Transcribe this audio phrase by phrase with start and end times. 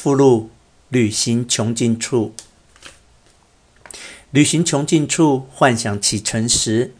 [0.00, 0.48] 附录：
[0.90, 2.32] 旅行穷尽处。
[4.30, 6.92] 旅行穷尽处，幻想启程时，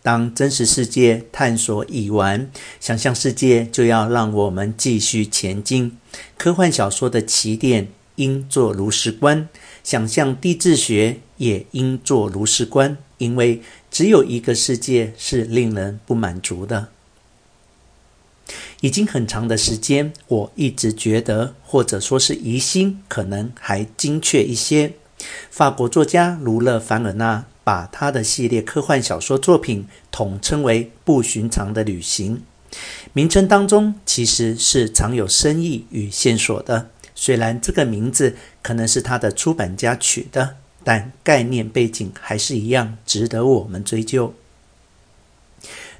[0.00, 2.48] 当真实世界探索已完，
[2.78, 5.98] 想象世界就要让我们继续前进。
[6.38, 9.48] 科幻小说的起点应作如是观，
[9.82, 13.60] 想象地质学也应作如是观，因为
[13.90, 16.90] 只有一个世界是令人不满足的。
[18.80, 24.92] 已经很长的时间，我一直觉得，或者说是疑心，可能还精确一些。
[25.50, 32.36] 法国作家卢勒·凡尔纳把他的系列科幻小说作品统称为《不寻常的旅行》，
[33.12, 36.90] 名称当中其实是藏有深意与线索的。
[37.14, 44.34] 虽然这个名字可能是他的出版家取的，但概念背景还是一样，值得我们追究。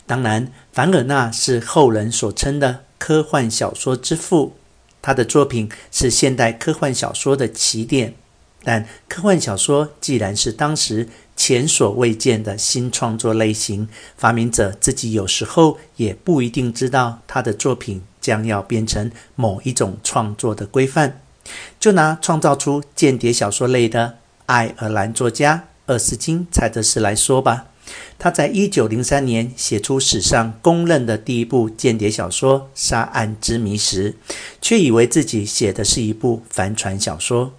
[0.06, 4.56] 当然，凡尔纳是后人所称的科幻小说之父，
[5.02, 8.14] 他的作品是现代科幻小说的起点。
[8.62, 21.20] 但科幻小说既然是当时前所未见的新创作类型，发明者自己有时候也不一定知道他的作品将要变成某一种创作的规范。
[21.78, 27.66] 就拿创造出间谍小说类的爱尔兰作家厄斯金·柴德斯来说吧。
[28.18, 34.16] 他在一九零三年写出史上公认的第一部间谍小说《杀案之谜》时，
[34.60, 37.52] 却以为自己写的是一部帆船小说。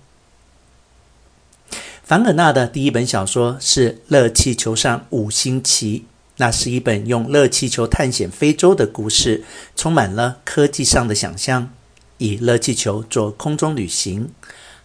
[2.03, 6.00] 凡尔纳的第一本小说是《热气球上五星旗》，
[6.38, 9.44] 那是一本用热气球探险非洲的故事，
[9.75, 11.73] 充满了科技上的想象，
[12.17, 14.30] 以热气球做空中旅行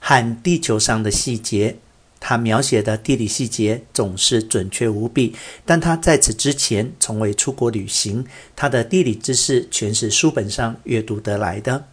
[0.01, 1.77] 和地球上的细节。
[2.25, 5.35] 他描写的地理细节总是准确无比，
[5.67, 11.87] 但他在此之前从未出国旅行，他的地理知识全是书本上阅读得来的。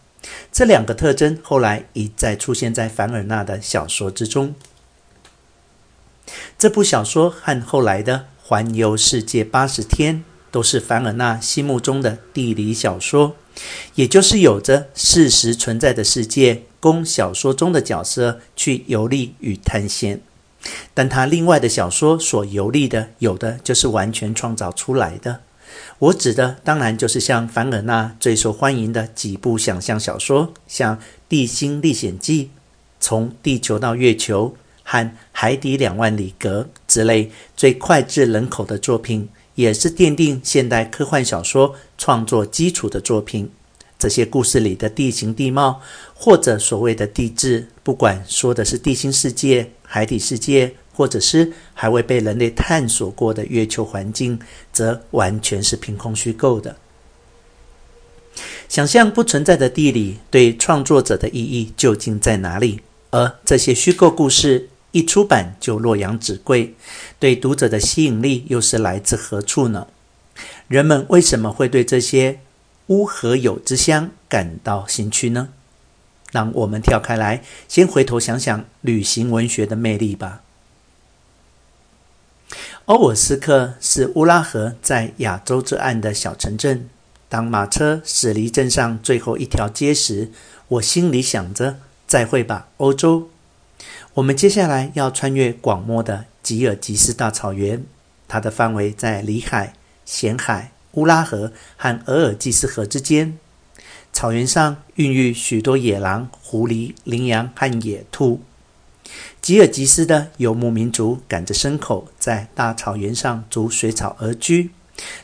[0.52, 4.54] 这两个特征后来一再出现在凡尔纳的小说之中。
[6.56, 10.16] 这部小说和后来的《环游世界八十天》
[10.52, 13.34] 都是凡尔纳心目中的地理小说，
[13.96, 16.62] 也就是有着事实存在的世界。
[16.80, 20.22] 供小说中的角色去游历与探险，
[20.94, 25.40] 但他另外的小说所游历的，有的就是完全创造出来的。
[25.98, 30.96] 我指的当然就是像凡尔纳最受欢迎的几部想象小说，像
[31.28, 32.44] 《地心历险记》、
[32.98, 34.48] 《从地球到月球》
[34.82, 43.50] 和《海底两万里格》之类最脍炙人口的作品，也是奠定现代科幻小说创作基础的作品。
[43.98, 45.82] 这些故事里的地形地貌，
[46.14, 54.38] 或者所谓的地质，不管说的是地心世界、海底世界，或者是还未被人类探索过的月球环境，
[54.72, 56.76] 则完全是凭空虚构的。
[58.68, 62.78] 想象不存在的地理对创作者的意义究竟在哪里？
[63.10, 66.76] 而这些虚构故事一出版就洛阳纸贵，
[67.18, 69.88] 对读者的吸引力又是来自何处呢？
[70.68, 72.38] 人们为什么会对这些
[72.86, 75.48] 乌合有之乡感到兴趣呢？
[76.30, 80.42] 让我们跳开来，先回头想想旅行文学的魅力吧。
[82.86, 86.88] 欧尔斯克是乌拉河在亚洲之岸的小城镇。
[87.28, 90.32] 当马车驶离镇上最后一条街时，
[90.66, 91.76] 我心里想着：
[92.06, 93.30] 再会吧，欧洲。
[94.14, 97.84] 我们接下来要穿越广袤的吉尔吉斯大草原，
[98.26, 99.74] 它的范围在里海、
[100.04, 100.72] 咸海。
[100.94, 103.38] 乌拉河和额尔济斯河之间，
[104.12, 108.40] 草原上孕育许多野狼、狐狸、羚羊和野兔。
[109.40, 114.70] 吉尔吉斯的游牧民族赶着牲口在大草原上逐水草而居，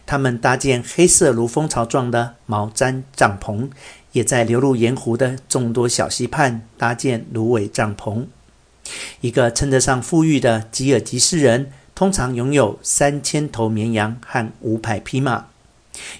[0.06, 3.68] 他们搭建黑色如蜂巢状的毛毡帐篷，
[4.12, 8.24] 也在流入盐湖的众多小溪畔搭建芦苇帐篷。
[9.20, 15.46] 一个称得上富裕的吉尔吉斯人，通常拥有三千头绵羊和五百匹马。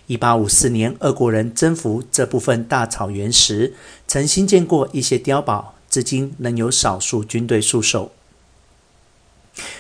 [0.07, 3.75] 一八五四年，俄国人征服这部分大草原时，
[4.07, 8.13] 曾兴建过一些碉堡，至今仍有少数军队戍守。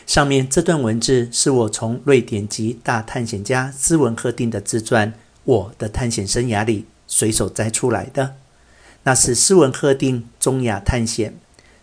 [0.06, 5.12] 上面这段文字是我从瑞典籍大探险家斯文赫定的自传
[5.44, 8.36] 《我的探险生涯》里随手摘出来的。
[9.02, 11.38] 那是斯文赫定中亚探险，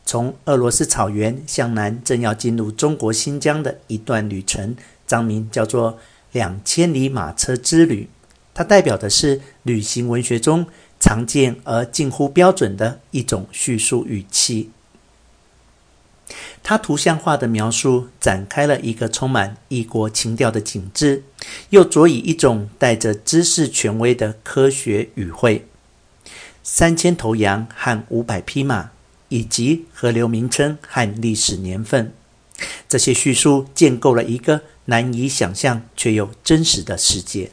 [0.05, 5.99] 从俄罗斯草原向南，正要进入中国新疆的一段旅程，章名叫做。
[6.33, 8.09] 两千里马车之旅，
[8.53, 10.67] 它代表的是旅行文学中
[10.99, 14.71] 常见而近乎标准的一种叙述语气。
[16.63, 21.23] 它图像化的描述展开了一个充满异国情调的景致，
[21.69, 25.67] 又佐以一种带着知识权威的科学语汇。
[26.63, 28.91] 三千头羊和五百匹马，
[29.27, 32.13] 以及河流名称和历史年份。
[32.93, 37.49] 这些叙述建构了一个难以想象却又真实的世界。